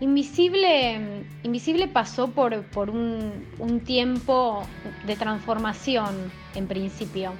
[0.00, 2.54] Invisible, Invisible pasó por,
[2.88, 4.62] un, tiempo
[5.06, 7.32] de transformación en principio,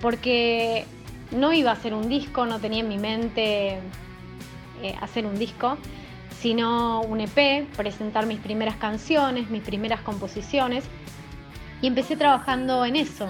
[0.00, 0.86] porque
[1.30, 3.80] no iba a hacer un disco, no tenía en mi mente
[4.82, 5.76] eh, hacer un disco,
[6.40, 10.84] sino un EP, presentar mis primeras canciones, mis primeras composiciones,
[11.82, 13.28] y empecé trabajando en eso.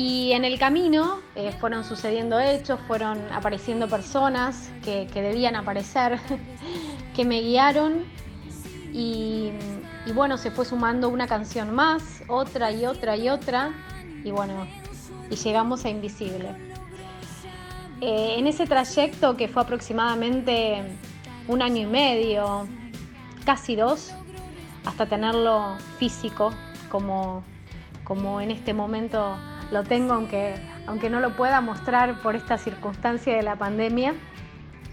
[0.00, 6.20] Y en el camino eh, fueron sucediendo hechos, fueron apareciendo personas que, debían aparecer,
[7.16, 8.04] que me guiaron
[8.92, 9.50] y,
[10.14, 13.72] bueno, se fue sumando una canción más, otra y otra y otra
[14.22, 14.68] y bueno,
[15.32, 16.50] y llegamos a Invisible.
[18.00, 20.80] Eh, en ese trayecto que fue aproximadamente
[21.48, 22.68] un año y medio,
[23.44, 24.12] casi dos,
[24.84, 26.52] hasta tenerlo físico
[26.88, 27.42] como,
[28.04, 29.36] como en este momento
[29.70, 30.54] lo tengo, aunque,
[30.86, 34.14] aunque no lo pueda mostrar por esta circunstancia de la pandemia.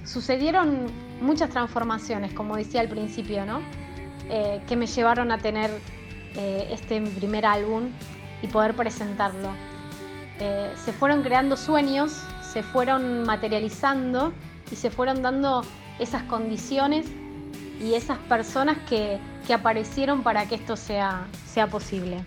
[0.03, 0.87] Sucedieron
[1.21, 3.61] muchas transformaciones, como decía al principio, ¿no?
[4.29, 5.71] Eh, que me llevaron a tener
[6.35, 7.89] eh, este primer álbum
[8.41, 9.49] y poder presentarlo.
[10.39, 14.33] Eh, se fueron creando sueños, se fueron materializando
[14.71, 15.63] y se fueron dando
[15.99, 17.05] esas condiciones
[17.79, 22.25] y esas personas que, que aparecieron para que esto sea, sea posible.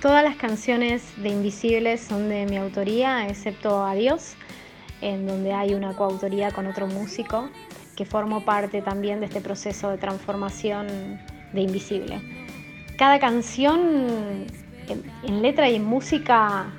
[0.00, 4.34] Todas las canciones de Invisibles son de mi autoría, excepto Adiós,
[5.02, 7.50] en donde hay una coautoría con otro músico
[7.96, 11.20] que formó parte también de este proceso de transformación
[11.52, 12.18] de Invisible.
[12.96, 14.46] Cada canción
[15.22, 16.72] en, letra y en música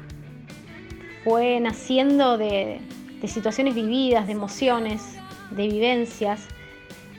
[1.24, 2.82] fue naciendo de,
[3.22, 5.16] de situaciones vividas, de emociones,
[5.52, 6.48] de vivencias,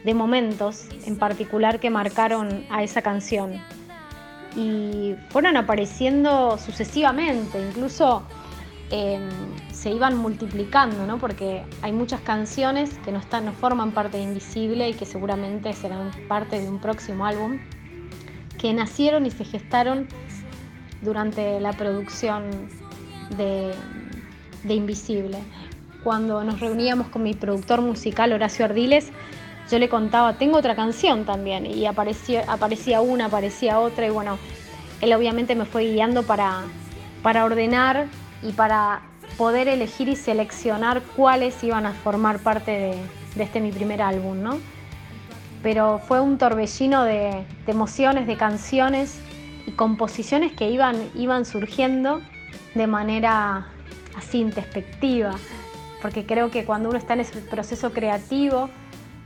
[0.04, 3.60] de momentos en particular que marcaron a esa canción
[4.56, 8.22] y fueron apareciendo sucesivamente, incluso
[8.90, 9.28] em,
[9.72, 11.18] se iban multiplicando, ¿no?
[11.18, 15.72] porque hay muchas canciones que no, están, no forman parte de Invisible y que seguramente
[15.72, 17.58] serán parte de un próximo álbum,
[18.58, 20.06] que nacieron y se gestaron
[21.00, 22.68] durante la producción
[23.36, 23.72] de,
[24.64, 25.38] de Invisible.
[26.04, 29.10] Cuando nos reuníamos con mi productor musical Horacio Ardiles,
[29.70, 34.38] yo le contaba, tengo otra canción también, y aparecía, aparecía una, aparecía otra, y bueno,
[35.00, 36.62] él obviamente me fue guiando para,
[37.22, 38.06] para ordenar
[38.42, 39.02] y para
[39.36, 44.58] poder elegir y seleccionar cuáles iban a formar parte de, este mi primer álbum, ¿no?
[45.62, 49.20] Pero fue un torbellino de, de, emociones, de canciones
[49.66, 52.20] y composiciones que iban, iban surgiendo
[52.74, 53.68] de manera
[54.16, 55.34] así introspectiva,
[56.00, 58.68] porque creo que cuando uno está en ese proceso creativo,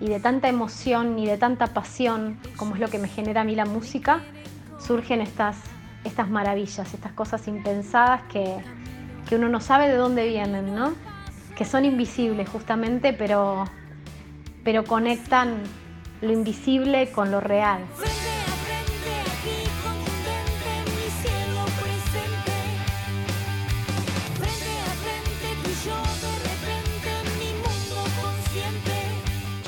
[0.01, 3.45] y de tanta emoción y de tanta pasión, como es lo que me genera a
[3.45, 4.21] mí la música,
[4.79, 5.57] surgen estas,
[6.05, 8.57] estas maravillas, estas cosas impensadas que,
[9.29, 10.93] que uno no sabe de dónde vienen, ¿no?
[11.57, 13.65] que son invisibles justamente, pero,
[14.63, 15.63] pero conectan
[16.21, 17.81] lo invisible con lo real.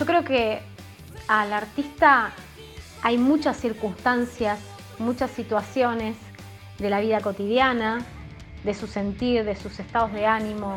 [0.09, 0.61] Creo que
[1.29, 2.31] al artista
[3.03, 4.59] hay muchas circunstancias,
[4.99, 6.17] muchas situaciones
[6.79, 7.99] de la vida cotidiana,
[8.65, 10.77] de su sentir, de sus estados de ánimo,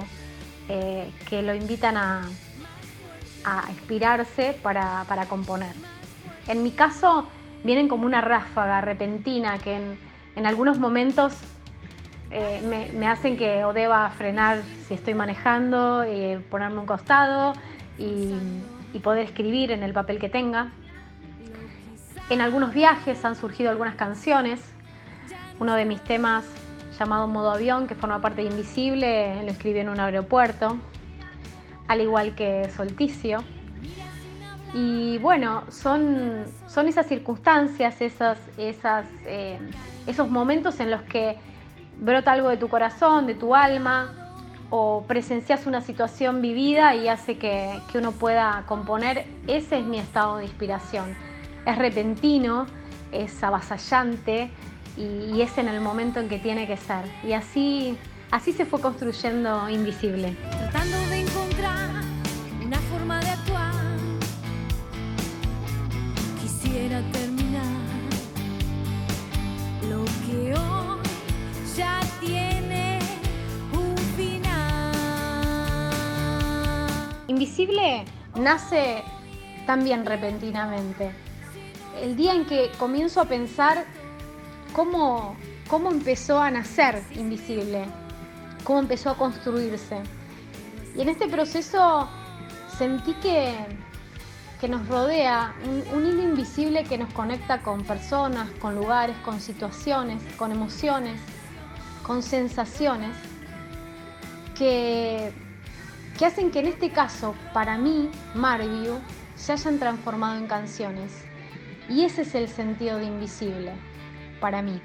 [0.68, 2.28] eh, que lo invitan a,
[3.70, 5.74] inspirarse para, componer.
[6.50, 7.26] En mi caso,
[7.64, 9.80] vienen como una ráfaga repentina que
[10.36, 11.38] en, algunos momentos
[12.32, 17.54] eh, me, hacen que o deba frenar si estoy manejando, eh, ponerme un costado
[17.98, 18.36] y
[18.94, 20.72] y poder escribir en el papel que tenga.
[22.30, 24.62] En algunos viajes han surgido algunas canciones.
[25.60, 26.46] Uno de mis temas
[26.98, 30.78] llamado Modo Avión, que forma parte de Invisible, lo escribí en un aeropuerto,
[31.88, 33.44] al igual que Solticio.
[34.74, 39.60] Y bueno, son, son esas circunstancias, esas, esas, eh,
[40.08, 41.38] esos momentos en los que
[41.98, 44.21] brota algo de tu corazón, de tu alma,
[44.72, 50.38] o presencias una situación vivida y hace que, uno pueda componer, ese es mi estado
[50.38, 51.16] de inspiración.
[51.66, 52.66] Es repentino,
[53.12, 54.50] es avasallante
[54.98, 57.04] y, es en el momento en que tiene que ser.
[57.24, 57.98] Y así,
[58.32, 60.38] así se fue construyendo Invisible.
[60.50, 61.90] Tratando de encontrar
[62.66, 63.41] una forma de
[77.62, 78.06] Invisible
[78.40, 79.04] nace
[79.68, 81.12] también repentinamente.
[82.02, 83.86] El día en que comienzo a pensar
[84.74, 85.36] cómo,
[85.68, 87.86] cómo empezó a nacer Invisible,
[88.64, 90.02] cómo empezó a construirse.
[90.96, 92.10] Y en este proceso
[92.80, 93.54] sentí que,
[94.60, 99.40] que nos rodea un, un hilo invisible que nos conecta con personas, con lugares, con
[99.40, 101.22] situaciones, con emociones,
[102.02, 103.16] con sensaciones,
[104.58, 105.32] que,
[106.22, 109.00] que hacen que en este caso, para mí, Marview,
[109.34, 111.26] se hayan transformado en canciones.
[111.90, 113.72] Y ese es el sentido de Invisible,
[114.40, 114.80] para mí.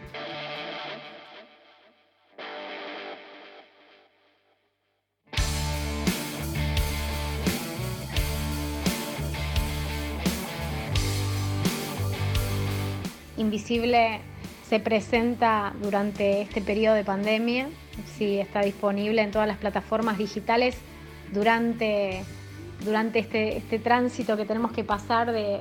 [13.36, 14.22] Invisible
[14.66, 17.68] se presenta durante este periodo de pandemia,
[18.16, 20.80] sí está disponible en todas las plataformas digitales
[21.32, 22.24] durante,
[22.84, 25.58] durante este, este tránsito que tenemos que pasar de,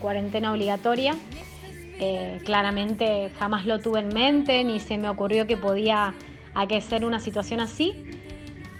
[0.00, 1.16] cuarentena obligatoria.
[2.00, 6.14] Eh, claramente jamás lo tuve en mente ni se me ocurrió que podía
[6.54, 8.04] aquecer una situación así.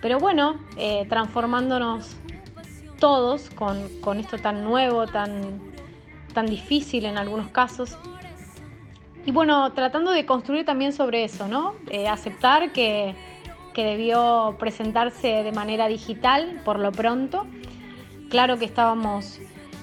[0.02, 2.16] Pero bueno, eh, transformándonos
[3.00, 5.60] todos con, con, esto tan nuevo, tan,
[6.34, 7.96] tan difícil en algunos casos.
[9.24, 11.74] Y bueno, tratando de construir también sobre eso, ¿no?
[11.90, 13.14] Eh, aceptar que,
[13.78, 17.46] que debió presentarse de manera digital por lo pronto.
[18.28, 19.38] Claro que estábamos,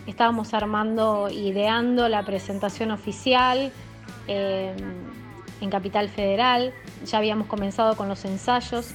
[0.06, 3.72] estábamos armando, ideando la presentación oficial
[4.28, 4.76] eh,
[5.62, 6.74] en Capital Federal.
[7.06, 8.94] Ya habíamos comenzado con los ensayos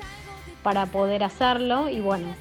[0.62, 2.34] para poder hacerlo y bueno,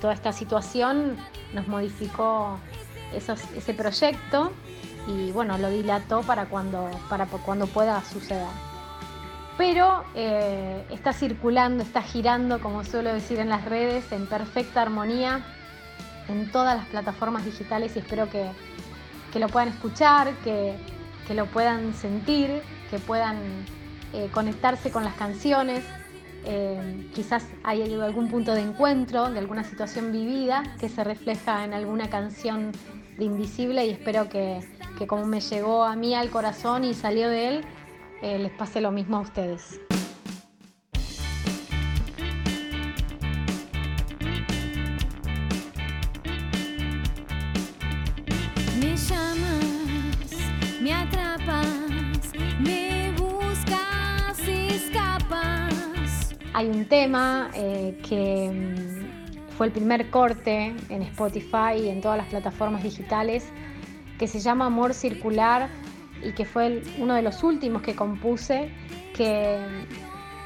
[0.00, 1.16] toda esta situación
[1.52, 2.60] nos modificó
[3.12, 4.52] ese proyecto
[5.08, 8.73] y bueno, lo dilató para cuando, para cuando pueda suceder.
[9.56, 15.44] Pero eh, está circulando, está girando, como suelo decir en las redes, en perfecta armonía
[16.28, 18.50] en todas las plataformas digitales y espero que,
[19.38, 20.76] lo puedan escuchar, que,
[21.34, 23.36] lo puedan sentir, que puedan
[24.12, 25.84] eh, conectarse con las canciones.
[26.46, 31.72] Eh, quizás haya algún punto de encuentro de alguna situación vivida que se refleja en
[31.72, 32.70] alguna canción
[33.16, 34.60] de Invisible y espero que,
[35.08, 37.64] como me llegó a mí al corazón y salió de él,
[38.24, 39.78] eh, les pase lo mismo a ustedes.
[48.80, 50.30] Me llamas,
[50.80, 56.34] me atrapas, me buscas, escapas.
[56.54, 62.16] Hay un tema eh, que mm, fue el primer corte en Spotify y en todas
[62.16, 63.44] las plataformas digitales
[64.18, 65.68] que se llama Amor Circular
[66.24, 68.70] y que fue uno de los últimos que compuse,
[69.14, 69.58] que,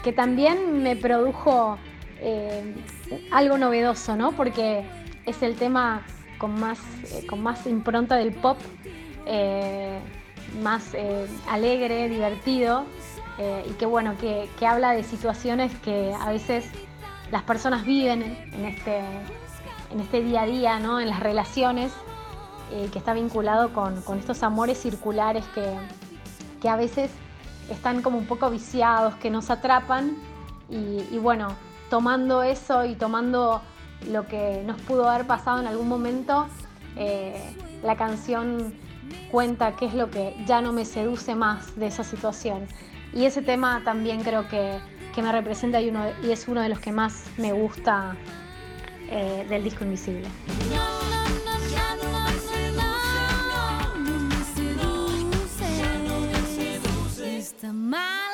[0.03, 1.79] que también me produjo
[2.21, 2.75] eh,
[3.31, 4.33] algo novedoso, ¿no?
[4.33, 4.85] Porque
[5.25, 6.03] es el tema
[6.39, 6.79] con más,
[7.13, 8.59] eh, con más impronta del pop,
[9.27, 9.99] eh,
[10.63, 10.97] más
[11.49, 12.87] alegre, divertido,
[13.69, 16.69] y que bueno, que, que habla de situaciones que a veces
[17.31, 18.23] las personas viven
[18.53, 18.99] en este,
[19.93, 21.01] en este día a día, ¿no?
[21.01, 21.93] en las relaciones,
[22.73, 25.77] eh, que está vinculado con, estos amores circulares que,
[26.61, 27.11] que, a veces
[27.71, 30.17] están como un poco viciados, que nos atrapan
[30.71, 31.49] y, bueno,
[31.89, 33.63] tomando eso y tomando
[34.11, 36.47] lo que nos pudo haber pasado en algún momento,
[36.97, 38.75] eh, la canción
[39.31, 42.67] cuenta qué es lo que ya no me seduce más de esa situación.
[43.15, 44.79] Y ese tema también creo que
[45.19, 48.15] que me representa y, uno, y es uno de los que más me gusta
[49.11, 50.29] eh, del disco Invisible.
[57.69, 58.28] the mind.